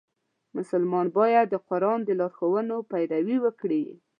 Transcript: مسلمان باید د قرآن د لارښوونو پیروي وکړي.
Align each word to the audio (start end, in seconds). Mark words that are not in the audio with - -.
مسلمان 0.57 1.07
باید 1.17 1.45
د 1.49 1.55
قرآن 1.69 1.99
د 2.05 2.09
لارښوونو 2.19 2.75
پیروي 2.91 3.37
وکړي. 3.41 3.83